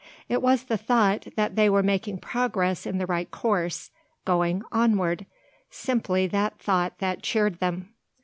[0.27, 3.91] It was the thought that they were making progress in the right course,
[4.25, 5.27] going onward,
[5.69, 7.93] simply that thought that cheered them.